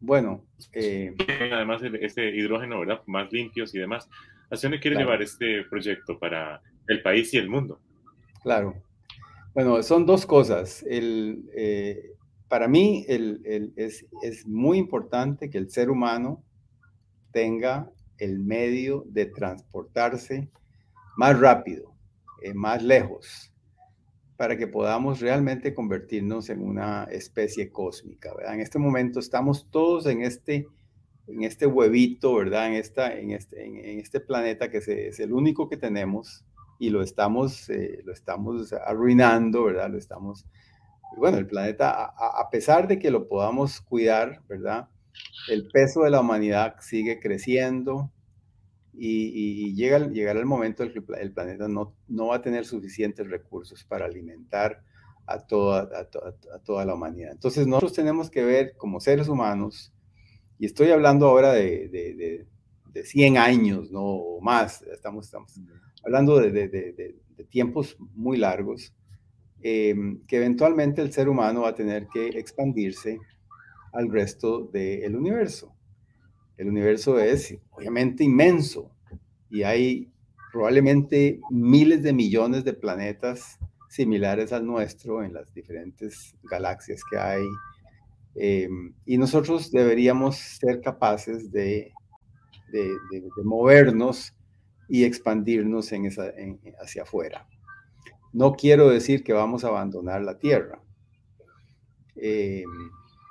[0.00, 1.14] Bueno, eh,
[1.52, 3.02] además este hidrógeno, ¿verdad?
[3.06, 4.08] Más limpios y demás.
[4.50, 7.80] ¿Hacia dónde quiere llevar este proyecto para el país y el mundo?
[8.42, 8.74] Claro.
[9.54, 10.84] Bueno, son dos cosas.
[10.88, 12.12] El, eh,
[12.48, 16.44] para mí el, es, es, muy importante que el ser humano
[17.32, 20.50] tenga el medio de transportarse
[21.16, 21.94] más rápido,
[22.42, 23.52] eh, más lejos,
[24.36, 28.32] para que podamos realmente convertirnos en una especie cósmica.
[28.46, 30.68] En este momento estamos todos en este,
[31.26, 32.68] en este huevito, ¿verdad?
[32.68, 36.44] En, esta, en, este, en, este planeta que es el único que tenemos
[36.78, 39.90] y lo estamos, eh, lo estamos arruinando, ¿verdad?
[39.90, 40.46] Lo estamos,
[41.16, 44.88] bueno, el planeta, a, pesar de que lo podamos cuidar, ¿verdad?
[45.48, 48.12] El peso de la humanidad sigue creciendo
[49.00, 53.28] y, llega, llegará el momento en que el planeta no, no va a tener suficientes
[53.28, 54.82] recursos para alimentar
[55.26, 57.32] a toda, a, toda la humanidad.
[57.32, 59.92] Entonces nosotros tenemos que ver como seres humanos,
[60.58, 62.46] y estoy hablando ahora de, de,
[62.92, 65.54] de, 100 años, no o más, estamos, estamos
[66.02, 67.16] hablando de,
[67.48, 68.92] tiempos muy largos,
[69.60, 73.20] em, que eventualmente el ser humano va a tener que expandirse
[73.92, 75.74] al resto del universo.
[76.56, 78.90] El universo es obviamente inmenso
[79.50, 80.10] y hay
[80.52, 87.44] probablemente miles de millones de planetas similares al nuestro en las diferentes galaxias que hay.
[88.34, 91.92] Em, y nosotros deberíamos ser capaces de,
[92.70, 94.34] de movernos
[94.88, 96.32] y expandirnos en esa,
[96.80, 97.46] hacia afuera.
[98.32, 100.82] No quiero decir que vamos a abandonar la Tierra.
[102.16, 102.64] Eh,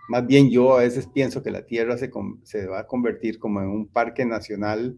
[0.08, 2.12] más bien yo a veces pienso que la Tierra se,
[2.44, 4.98] se, va a convertir como en un parque nacional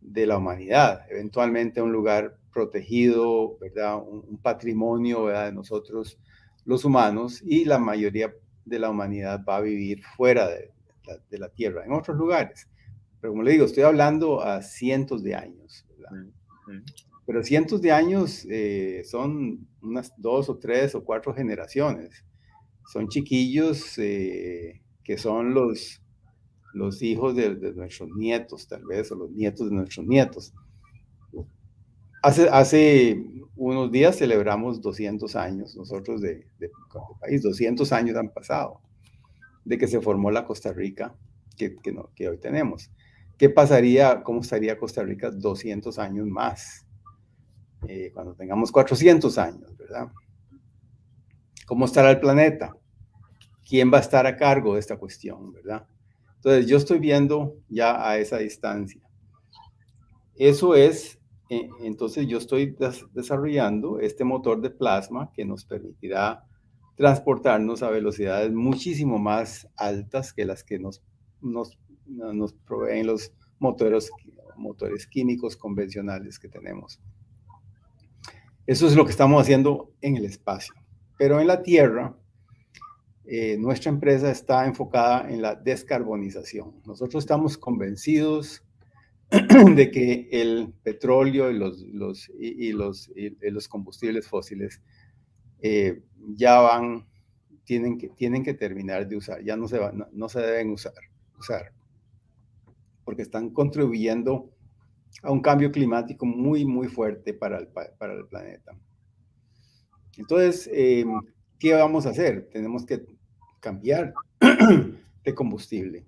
[0.00, 4.02] de la humanidad, eventualmente un lugar protegido, ¿verdad?
[4.02, 6.18] Un, patrimonio de nosotros
[6.64, 10.70] los humanos y la mayoría de la humanidad va a vivir fuera de,
[11.30, 12.68] de la Tierra, en otros lugares.
[13.20, 15.84] Pero como le digo, estoy hablando a cientos de años.
[17.26, 22.24] Pero cientos de años eh, son unas dos o tres o cuatro generaciones.
[22.88, 26.02] Son chiquillos eh, que son los,
[26.72, 30.54] los hijos de, nuestros nietos, tal vez, o los nietos de nuestros nietos.
[32.22, 33.22] Hace, hace
[33.56, 36.70] unos días celebramos 200 años, nosotros de, de,
[37.20, 38.80] país, 200 años han pasado,
[39.64, 41.14] de que se formó la Costa Rica
[41.56, 41.76] que,
[42.14, 42.90] que hoy tenemos.
[43.36, 46.84] ¿Qué pasaría, cómo estaría Costa Rica 200 años más?
[47.86, 50.08] Eh, cuando tengamos 400 años, ¿verdad?
[51.68, 52.74] ¿Cómo estará el planeta?
[53.68, 55.86] ¿Quién va a estar a cargo de esta cuestión, verdad?
[56.36, 59.02] Entonces, yo estoy viendo ya a esa distancia.
[60.34, 62.74] Eso es, eh, entonces yo estoy
[63.12, 66.44] desarrollando este motor de plasma que nos permitirá
[66.96, 71.02] transportarnos a velocidades muchísimo más altas que las que nos,
[71.42, 71.78] nos
[72.08, 74.10] nos proveen los motores,
[74.56, 77.00] motores químicos convencionales que tenemos.
[78.66, 80.74] Eso es lo que estamos haciendo en el espacio.
[81.18, 82.16] Pero en la Tierra,
[83.24, 86.80] eh, nuestra empresa está enfocada en la descarbonización.
[86.86, 88.64] Nosotros estamos convencidos
[89.30, 94.80] de que el petróleo y los, los, y, los, combustibles fósiles
[95.60, 96.02] eh,
[96.34, 97.06] ya van,
[97.64, 100.94] tienen que, tienen que terminar de usar, ya no se, van, no, se deben usar.
[101.38, 101.72] usar
[103.08, 104.50] porque están contribuyendo
[105.22, 108.78] a un cambio climático muy, muy fuerte para el, para el planeta.
[110.18, 111.04] Entonces, eh,
[111.58, 112.50] ¿qué vamos a hacer?
[112.52, 113.06] Tenemos que
[113.60, 114.12] cambiar
[115.24, 116.04] de combustible.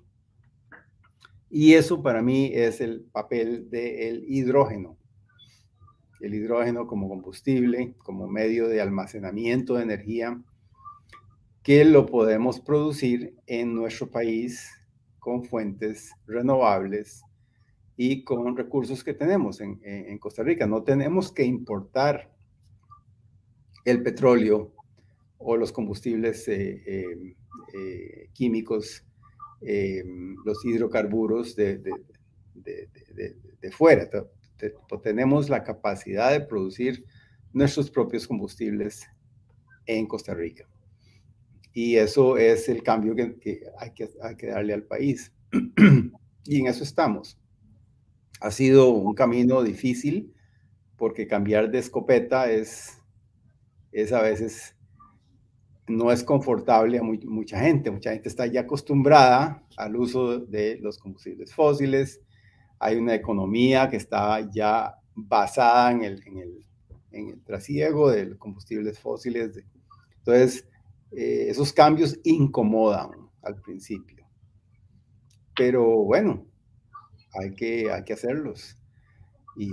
[1.48, 4.96] Y eso para mí es el papel del hidrógeno.
[6.20, 10.40] El hidrógeno como combustible, como medio de almacenamiento de energía,
[11.62, 14.70] que lo podemos producir en nuestro país
[15.18, 17.22] con fuentes renovables
[17.96, 20.66] y con recursos que tenemos en, Costa Rica.
[20.66, 22.30] No tenemos que importar
[23.84, 24.72] el petróleo
[25.38, 27.34] o los combustibles eh, eh,
[27.74, 29.04] eh, químicos,
[30.44, 31.78] los hidrocarburos de,
[32.54, 34.08] de fuera.
[35.02, 37.04] Tenemos la capacidad de producir
[37.52, 39.06] nuestros propios combustibles
[39.86, 40.66] en Costa Rica.
[41.72, 45.32] Y eso es el cambio que hay que darle al país.
[46.44, 47.38] y en eso estamos.
[48.40, 50.34] Ha sido un camino difícil
[50.96, 52.99] porque cambiar de escopeta es,
[53.92, 54.76] es a veces
[55.90, 57.90] no es confortable a mucha gente.
[57.90, 62.20] Mucha gente está ya acostumbrada al uso de los combustibles fósiles.
[62.78, 66.66] Hay una economía que está ya basada en el, en el,
[67.10, 69.62] en el trasiego de los combustibles fósiles.
[70.18, 70.68] Entonces,
[71.12, 73.10] eh, esos cambios incomodan
[73.42, 74.24] al principio.
[75.56, 76.46] Pero bueno,
[77.34, 78.76] hay que, hay que hacerlos.
[79.56, 79.70] Y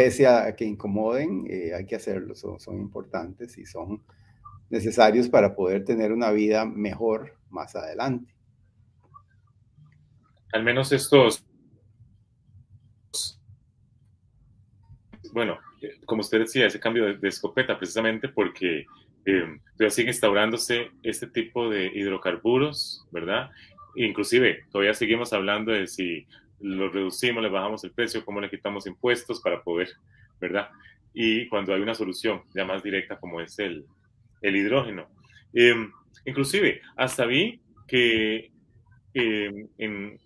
[0.00, 2.40] pese a que incomoden, eh, hay que hacerlos.
[2.40, 4.02] Son, son importantes y son
[4.70, 8.34] necesarios para poder tener una vida mejor más adelante.
[10.52, 11.44] al menos estos,
[15.32, 15.58] bueno,
[16.06, 18.86] como usted decía, ese cambio de, escopeta, precisamente porque
[19.26, 23.50] eh, todavía sigue instaurándose este tipo de hidrocarburos, ¿verdad?
[23.96, 26.26] Inclusive, todavía seguimos hablando de si
[26.60, 29.90] lo reducimos, le bajamos el precio, cómo le quitamos impuestos para poder,
[30.40, 30.68] ¿verdad?
[31.12, 33.84] Y cuando hay una solución ya más directa como es el,
[34.42, 35.08] el hidrógeno.
[35.52, 35.74] Eh,
[36.24, 38.50] inclusive, hasta vi que
[39.14, 40.20] eh, en,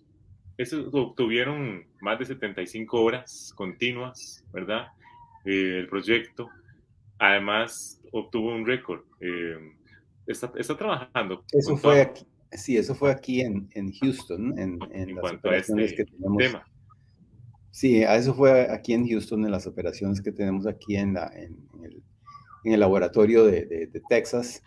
[0.57, 4.87] eso obtuvieron más de 75 horas continuas, ¿verdad?
[5.45, 6.49] Eh, el proyecto.
[7.17, 9.03] Además, obtuvo un récord.
[10.27, 11.43] está, está, trabajando.
[11.51, 12.25] Eso fue aquí,
[12.57, 16.37] Sí, eso fue aquí en, en Houston, en, en, las operaciones este que tenemos.
[16.37, 16.65] Tema.
[17.71, 21.57] Sí, eso fue aquí en Houston, en las operaciones que tenemos aquí en, la, en,
[21.83, 22.03] el,
[22.63, 24.61] en el, laboratorio de, de, Texas,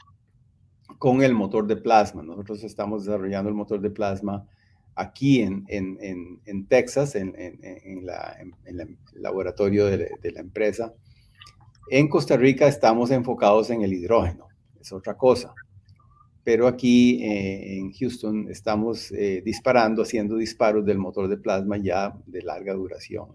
[0.98, 2.22] con el motor de plasma.
[2.22, 4.46] Nosotros estamos desarrollando el motor de plasma
[4.94, 7.32] aquí en, en Texas, en,
[8.04, 10.92] la, el laboratorio de, de la empresa.
[11.90, 14.48] En Costa Rica estamos enfocados en el hidrógeno,
[14.78, 15.54] es otra cosa
[16.48, 22.18] pero aquí eh, en Houston estamos eh, disparando, haciendo disparos del motor de plasma ya
[22.24, 23.26] de larga duración.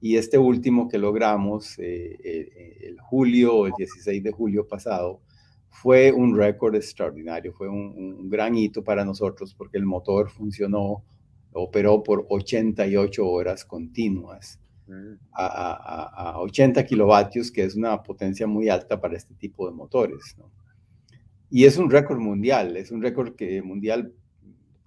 [0.00, 5.20] Y este último que logramos eh, el julio, el 16 de julio pasado,
[5.68, 11.02] fue un récord extraordinario, fue un, gran hito para nosotros porque el motor funcionó,
[11.52, 14.58] operó por 88 horas continuas.
[14.86, 15.18] Mm.
[15.32, 20.34] A, a, 80 kilovatios, que es una potencia muy alta para este tipo de motores.
[20.38, 20.50] ¿no?
[21.50, 24.12] Y es un récord mundial, es un récord que, mundial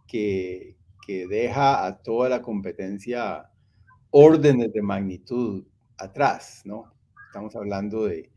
[0.07, 3.49] que, que deja a toda la competencia
[4.11, 5.65] órdenes de magnitud
[5.97, 6.93] atrás, ¿no?
[7.27, 8.29] Estamos hablando de,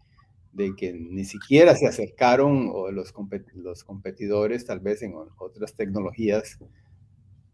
[0.54, 3.12] de que ni siquiera se acercaron o los,
[3.54, 6.58] los competidores, tal vez en otras tecnologías,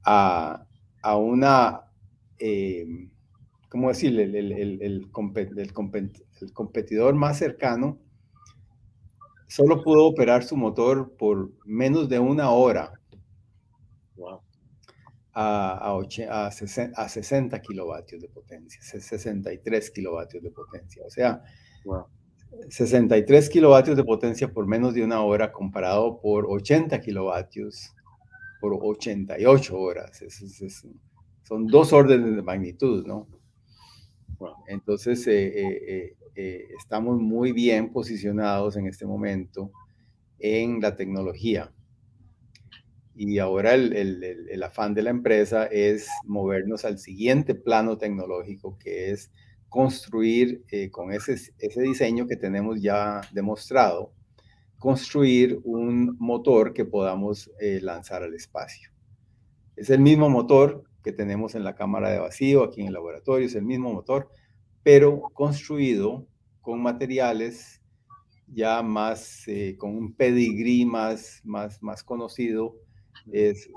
[0.05, 0.67] a,
[1.03, 1.81] a una,
[2.39, 2.87] eh,
[3.69, 4.25] ¿cómo decirle?
[4.25, 7.99] El, el, el, el, competidor más cercano
[9.51, 12.93] solo pudo operar su motor por menos de una hora
[15.33, 21.05] a, a, 60, kilovatios de potencia, 63 kilovatios de potencia.
[21.05, 21.43] O sea,
[22.69, 27.93] 63 kilovatios de potencia por menos de una hora comparado por 80 kilovatios
[28.61, 30.23] por 88 horas.
[31.43, 33.27] son dos órdenes de magnitud, ¿no?
[34.67, 39.73] Entonces, eh, eh, eh, estamos muy bien posicionados en este momento
[40.39, 41.73] en la tecnología.
[43.15, 49.31] Y ahora el, afán de la empresa es movernos al siguiente plano tecnológico, que es
[49.69, 54.15] construir con ese, ese diseño que tenemos ya demostrado,
[54.79, 57.51] construir un motor que podamos
[57.83, 58.91] lanzar al espacio.
[59.77, 63.47] Es el mismo motor que tenemos en la cámara de vacío, aquí en el laboratorio,
[63.47, 64.29] es el mismo motor,
[64.83, 66.27] pero construido
[66.61, 67.81] con materiales
[68.53, 72.77] ya más, eh, con un pedigrí más, más, más conocido,
[73.33, 73.71] es,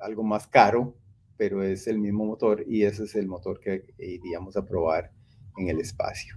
[0.00, 0.96] algo más caro,
[1.36, 5.10] pero es el mismo motor y ese es el motor que iríamos a probar
[5.58, 6.36] en el espacio.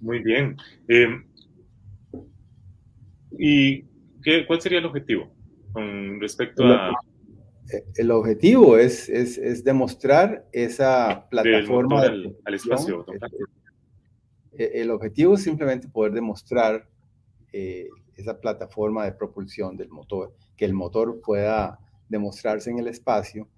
[0.00, 0.56] Muy bien.
[0.88, 1.24] Em,
[3.38, 3.82] ¿Y
[4.22, 5.32] qué, cuál sería el objetivo
[5.72, 6.92] con respecto a
[7.96, 12.02] el objetivo es, es, demostrar esa plataforma.
[12.02, 13.04] Al, espacio.
[14.52, 16.88] E, el, objetivo es simplemente poder demostrar
[17.52, 23.48] eh, esa plataforma de propulsión del motor, que el motor pueda demostrarse en el espacio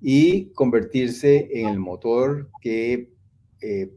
[0.00, 3.10] y convertirse en el motor que,
[3.60, 3.90] eh,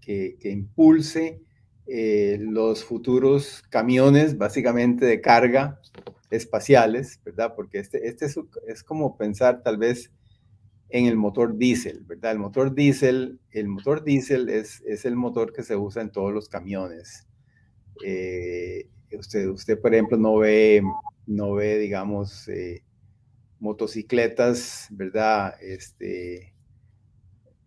[0.00, 1.40] que, impulse
[1.86, 5.80] eh, los futuros camiones, básicamente de carga,
[6.30, 7.54] espaciales, ¿verdad?
[7.54, 8.26] Porque este, este
[8.66, 10.12] es, como pensar tal vez
[10.88, 12.32] en el motor diésel, ¿verdad?
[12.32, 16.32] El motor diésel, el motor diésel es, es el motor que se usa en todos
[16.32, 17.26] los camiones.
[18.04, 18.88] Eh,
[19.18, 20.82] usted, usted, por ejemplo, no ve,
[21.26, 22.82] no ve digamos, eh,
[23.58, 25.54] motocicletas, ¿verdad?
[25.60, 26.54] Este,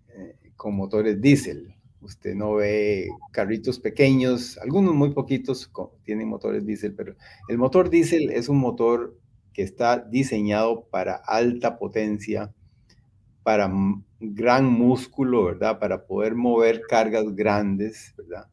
[0.09, 1.75] eh, con motores diésel.
[2.01, 5.69] Usted no ve carritos pequeños, algunos muy poquitos
[6.03, 7.15] tienen motores diésel, pero
[7.49, 9.17] el motor diésel es un motor
[9.53, 12.53] que está diseñado para alta potencia,
[13.43, 13.71] para
[14.19, 15.79] gran músculo, ¿verdad?
[15.79, 18.47] Para poder mover cargas grandes, ¿verdad?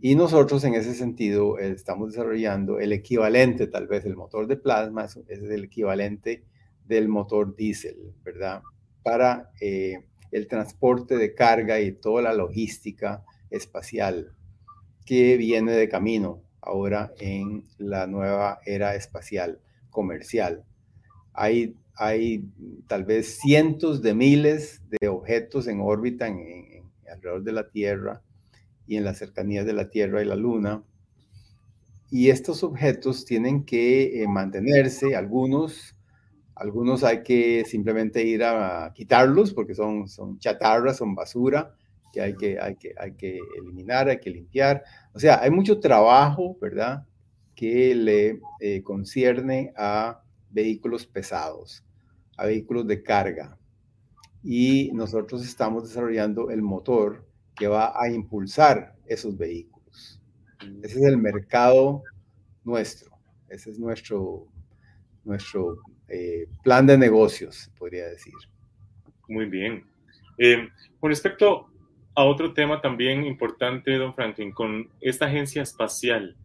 [0.00, 4.58] Y nosotros en ese sentido eh, estamos desarrollando el equivalente, tal vez el motor de
[4.58, 6.44] plasma es, el equivalente
[6.84, 8.62] del motor diésel, ¿verdad?
[9.02, 10.04] Para eh,
[10.34, 14.34] el transporte de carga y toda la logística espacial
[15.06, 19.60] que viene de camino ahora en la nueva era espacial
[19.90, 20.64] comercial.
[21.32, 22.44] Hay hay
[22.88, 26.26] tal vez cientos de miles de objetos en órbita
[27.10, 28.22] alrededor de la Tierra
[28.86, 30.82] y en las cercanías de la Tierra y la Luna.
[32.10, 35.93] Y estos objetos tienen que eh, mantenerse, algunos,
[36.56, 41.74] algunos hay que simplemente ir a, quitarlos porque son, son chatarras, son basura,
[42.12, 44.84] que hay que, hay, que hay que eliminar, hay que limpiar.
[45.12, 47.04] O sea, hay mucho trabajo, ¿verdad?
[47.56, 51.84] Que le eh, concierne a vehículos pesados,
[52.36, 53.58] a vehículos de carga.
[54.44, 57.26] Y nosotros estamos desarrollando el motor
[57.56, 60.20] que va a impulsar esos vehículos.
[60.82, 62.02] Ese es el mercado
[62.62, 63.10] nuestro.
[63.48, 64.46] Ese es nuestro,
[65.24, 65.78] nuestro
[66.08, 68.34] eh, plan de negocios, podría decir.
[69.28, 69.84] Muy bien.
[70.38, 70.68] Eh,
[71.00, 71.68] con respecto
[72.14, 76.36] a otro tema también importante, don Franklin, con esta agencia espacial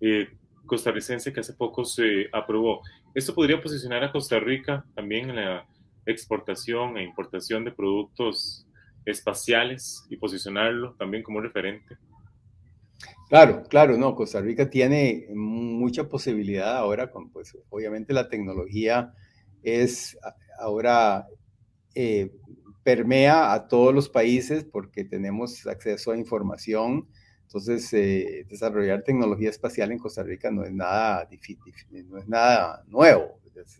[0.00, 0.28] eh,
[0.66, 2.82] costarricense que hace poco se aprobó,
[3.14, 5.66] ¿esto podría posicionar a Costa Rica también en la
[6.06, 8.66] exportación e importación de productos
[9.04, 11.96] espaciales y posicionarlo también como referente?
[13.28, 19.12] Claro, claro, no, Costa Rica tiene mucha posibilidad ahora con, pues, obviamente la tecnología
[19.62, 20.16] es
[20.58, 21.26] ahora
[21.94, 22.30] eh,
[22.82, 27.06] permea a todos los países porque tenemos acceso a información.
[27.42, 31.74] Entonces, eh, desarrollar tecnología espacial en Costa Rica no es nada difícil,
[32.08, 33.40] no es nada nuevo.
[33.56, 33.78] Es,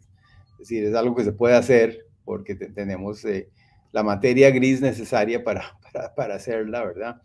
[0.59, 3.49] decir, es algo que se puede hacer porque tenemos eh,
[3.93, 5.79] la materia gris necesaria para,
[6.17, 7.23] para, hacerla, ¿verdad?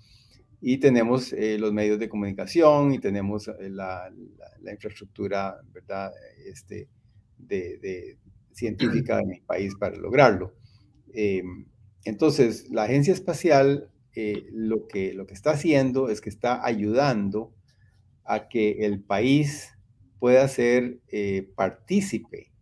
[0.65, 4.09] Y tenemos eh, los medios de comunicación y tenemos la,
[4.61, 6.13] la, infraestructura, ¿verdad?
[6.45, 6.87] Este,
[7.37, 8.17] de,
[8.53, 10.53] científica en el país para lograrlo.
[11.13, 11.65] Em,
[12.05, 17.53] entonces, la agencia espacial eh, lo, que, lo que está haciendo es que está ayudando
[18.23, 19.73] a que el país
[20.19, 22.53] pueda ser eh, partícipe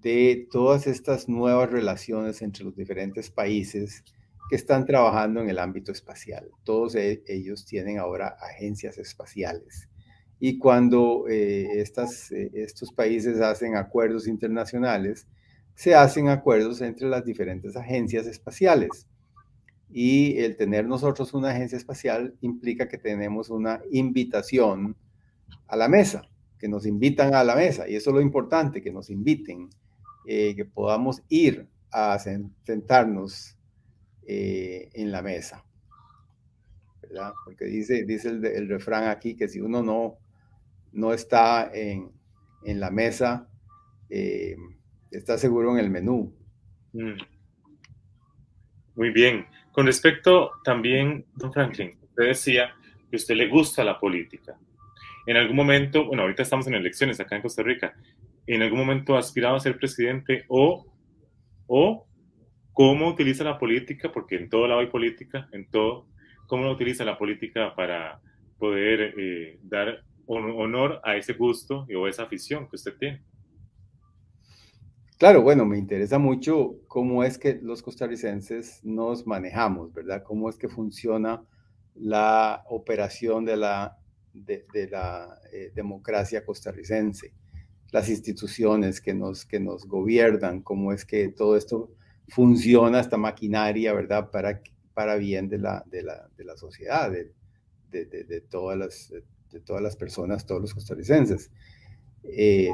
[0.00, 4.04] de todas estas nuevas relaciones entre los diferentes países
[4.48, 6.50] que están trabajando en el ámbito espacial.
[6.64, 9.88] Todos e, ellos tienen ahora agencias espaciales.
[10.40, 15.26] Y cuando eh, estas, estos países hacen acuerdos internacionales,
[15.74, 19.06] se hacen acuerdos entre las diferentes agencias espaciales.
[19.90, 24.96] Y el tener nosotros una agencia espacial implica que tenemos una invitación
[25.66, 26.22] a la mesa,
[26.58, 27.88] que nos invitan a la mesa.
[27.88, 29.70] Y eso es lo importante, que nos inviten,
[30.26, 33.57] eh, que podamos ir a sentarnos
[34.30, 35.64] eh, en la mesa.
[37.00, 37.32] ¿verdad?
[37.46, 40.18] Porque dice, dice el, refrán aquí que si uno no,
[40.92, 42.12] no está en,
[42.62, 43.48] en la mesa,
[44.10, 44.54] eh,
[45.10, 46.36] está seguro en el menú.
[46.92, 47.14] Mm.
[48.96, 49.46] Muy bien.
[49.72, 52.74] Con respecto también, don Franklin, usted decía
[53.08, 54.58] que usted le gusta la política.
[55.24, 57.94] En algún momento, bueno, ahorita estamos en elecciones acá en Costa Rica,
[58.46, 60.86] en algún momento ha aspirado a ser presidente o,
[61.66, 62.07] o
[62.78, 66.06] cómo utiliza la política, porque en todo lado hay política, en todo,
[66.46, 68.20] cómo lo utiliza la política para
[68.56, 73.24] poder eh, dar honor a ese gusto o esa afición que usted tiene.
[75.18, 80.22] Claro, bueno, me interesa mucho cómo es que los costarricenses nos manejamos, ¿verdad?
[80.22, 81.42] Cómo es que funciona
[81.96, 83.98] la operación de la,
[84.32, 87.34] de, la eh, democracia costarricense,
[87.90, 91.97] las instituciones que nos, que nos gobiernan, cómo es que todo esto
[92.28, 94.30] funciona, esta maquinaria, ¿verdad?
[94.30, 94.60] Para,
[94.94, 97.32] para bien de la, de la, de la sociedad, de,
[97.90, 99.12] de, todas las,
[99.50, 101.50] de todas las personas, todos los costarricenses.
[102.24, 102.70] Eh,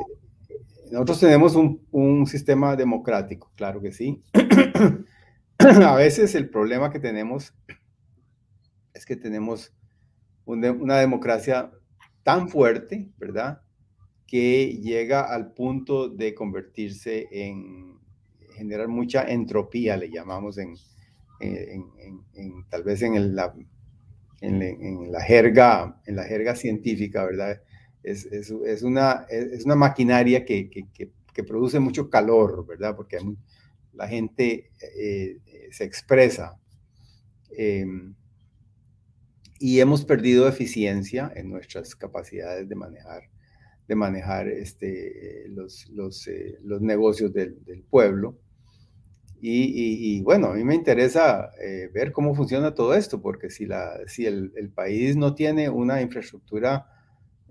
[0.91, 4.23] nosotros tenemos un, sistema democrático, claro que sí.
[5.59, 7.55] a veces el problema que tenemos
[8.93, 9.73] es que tenemos
[10.45, 11.71] una, democracia
[12.23, 13.63] tan fuerte, ¿verdad?
[14.27, 17.99] Que llega al punto de convertirse en
[18.55, 20.75] generar mucha entropía, le llamamos en,
[22.71, 23.55] tal vez en, la,
[24.41, 27.61] en, la jerga, en la jerga científica, ¿verdad?
[28.05, 32.95] es, es, una, es una maquinaria que, que, produce mucho calor, ¿verdad?
[32.95, 33.19] Porque
[33.93, 35.39] la gente eh,
[35.73, 36.61] se expresa.
[37.51, 38.15] Em,
[39.59, 43.23] y hemos perdido eficiencia en nuestras capacidades de manejar,
[43.89, 48.39] de manejar este, los, los, eh, los negocios del, del pueblo.
[49.47, 53.67] Y, y, bueno, a mí me interesa eh, ver cómo funciona todo esto, porque si,
[53.67, 56.87] la, si el, país no tiene una infraestructura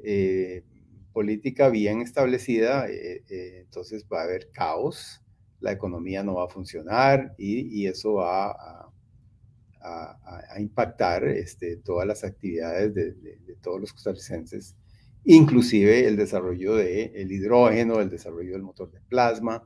[0.03, 0.63] eh,
[1.11, 3.21] política bien establecida, eh,
[3.61, 5.21] entonces va a haber caos,
[5.59, 8.89] la economía no va a funcionar y, eso va a,
[10.57, 13.15] impactar este, todas las actividades de,
[13.61, 14.75] todos los costarricenses,
[15.25, 19.63] inclusive el desarrollo del hidrógeno, el desarrollo del motor de plasma,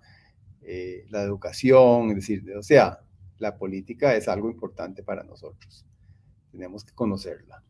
[0.68, 3.00] eh, la educación, es decir, o sea,
[3.40, 5.86] la política es algo importante para nosotros.
[6.52, 7.64] Tenemos que conocerla.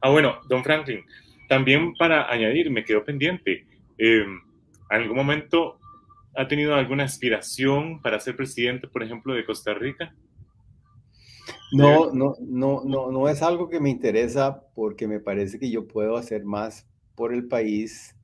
[0.00, 1.00] Ah, bueno, don Franklin,
[1.48, 3.66] también para añadir, me quedó pendiente,
[3.98, 4.40] ¿en
[4.88, 5.78] algún momento
[6.36, 10.14] ha tenido alguna aspiración para ser presidente, por ejemplo, de Costa Rica?
[11.72, 15.88] No, no, no, no, no es algo que me interesa porque me parece que yo
[15.88, 16.86] puedo hacer más
[17.16, 18.14] por el país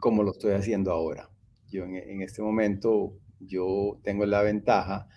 [0.00, 1.30] como lo estoy haciendo ahora.
[1.70, 5.08] Yo en, este momento, yo tengo la ventaja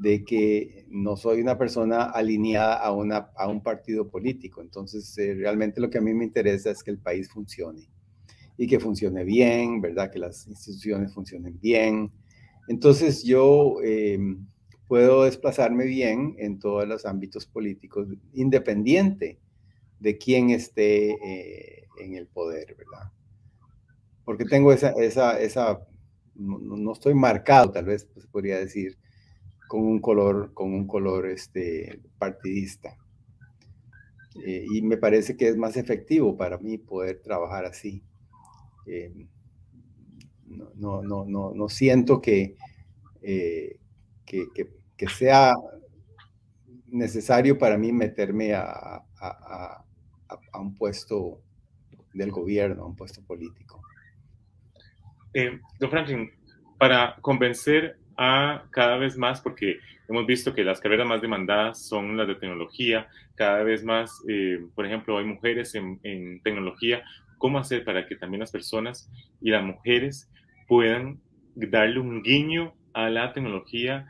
[0.00, 4.62] de que no soy una persona alineada a, una, a un partido político.
[4.62, 7.90] Entonces, eh, realmente lo que a mí me interesa es que el país funcione
[8.56, 10.10] y que funcione bien, ¿verdad?
[10.10, 12.10] Que las instituciones funcionen bien.
[12.68, 14.46] Entonces, yo em,
[14.88, 19.38] puedo desplazarme bien en todos los ámbitos políticos, independiente
[19.98, 23.12] de quién esté eh, en el poder, ¿verdad?
[24.24, 25.86] Porque tengo esa, esa, esa
[26.40, 28.98] no, estoy marcado, tal vez se podría decir,
[29.68, 32.96] con un color, con un color este, partidista.
[34.44, 38.02] Eh, y me parece que es más efectivo para mí poder trabajar así.
[38.86, 39.26] Eh,
[40.46, 42.56] no, no, no, no, siento que,
[43.22, 44.48] que,
[44.96, 45.54] que, sea
[46.88, 51.40] necesario para mí meterme a, a, un puesto
[52.12, 53.80] del gobierno, a un puesto político.
[55.34, 56.30] Eh, don Franklin,
[56.78, 59.78] para convencer a cada vez más, porque
[60.08, 64.60] hemos visto que las carreras más demandadas son las de tecnología, cada vez más, eh,
[64.74, 67.02] por ejemplo, hay mujeres en, en tecnología,
[67.38, 69.10] ¿cómo hacer para que también las personas
[69.40, 70.30] y las mujeres
[70.68, 71.20] puedan
[71.54, 74.06] darle un guiño a la tecnología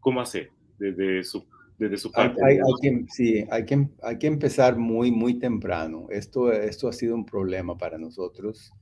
[0.00, 1.44] ¿Cómo hacer desde su,
[1.78, 2.42] desde su parte?
[2.42, 6.06] Hay, que, sí, hay que, hay que empezar muy, muy temprano.
[6.10, 8.72] Esto, esto ha sido un problema para nosotros,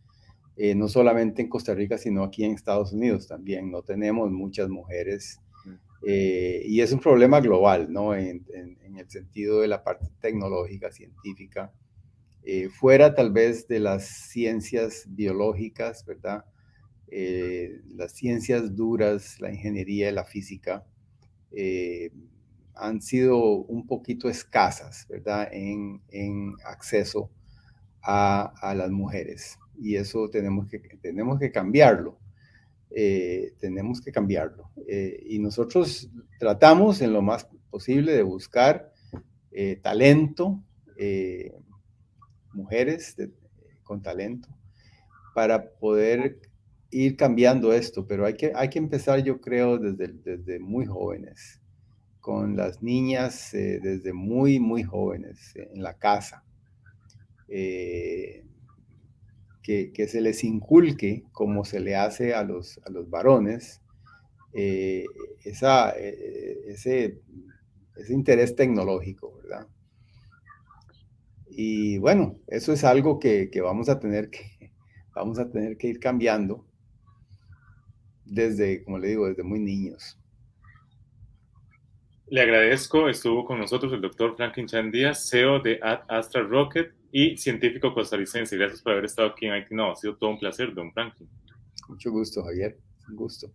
[0.58, 3.70] eh, no solamente en Costa Rica, sino aquí en Estados Unidos también.
[3.70, 5.74] No tenemos muchas mujeres mm.
[6.06, 8.14] eh, y es un problema global, ¿no?
[8.14, 11.72] En, en, el sentido de la parte tecnológica, científica.
[12.42, 16.44] Eh, fuera tal vez de las ciencias biológicas, ¿verdad?
[17.94, 20.84] las ciencias duras, la ingeniería, la física,
[21.52, 22.10] eh,
[22.74, 25.48] han sido un poquito escasas, ¿verdad?
[25.52, 27.30] En, acceso
[28.02, 29.58] a, las mujeres.
[29.78, 32.18] Y eso tenemos que, tenemos que cambiarlo.
[32.90, 34.70] Eh, tenemos que cambiarlo.
[34.86, 38.92] Eh, y nosotros tratamos en lo más posible de buscar
[39.82, 40.62] talento,
[42.52, 43.16] mujeres
[43.82, 44.48] con talento,
[45.34, 46.38] para poder
[46.90, 51.60] ir cambiando esto, pero hay que, hay que empezar, yo creo, desde, desde muy jóvenes,
[52.20, 56.44] con las niñas eh, desde muy, muy jóvenes eh, en la casa.
[57.48, 58.44] Eh,
[59.62, 63.82] que, se les inculque, como se le hace a los, a los varones,
[64.52, 67.20] esa, ese,
[67.96, 69.66] ese interés tecnológico, ¿verdad?
[71.50, 74.70] Y bueno, eso es algo que, que vamos a tener que,
[75.14, 76.64] vamos a tener que ir cambiando
[78.24, 80.18] desde, como le digo, desde muy niños.
[82.30, 87.36] Le agradezco, estuvo con nosotros el doctor Franklin Chan Díaz, CEO de Astra Rocket y
[87.36, 88.56] científico costarricense.
[88.56, 91.28] Gracias por haber estado aquí en IT No, ha sido todo un placer, don Franklin.
[91.88, 92.78] Mucho gusto, Javier,
[93.08, 93.50] un gusto.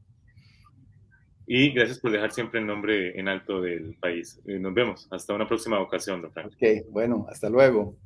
[1.45, 4.41] Y gracias por dejar siempre el nombre en alto del país.
[4.45, 5.07] Eh, nos vemos.
[5.11, 6.55] Hasta una próxima ocasión, don Franklin.
[6.55, 7.97] Ok, bueno, hasta luego.